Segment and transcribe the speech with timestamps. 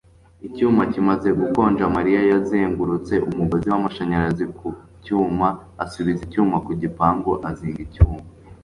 [0.47, 4.67] Icyuma kimaze gukonja Mariya yazengurutse umugozi wamashanyarazi ku
[5.03, 5.47] cyuma
[5.83, 8.19] asubiza icyuma ku gipangu azinga icyuma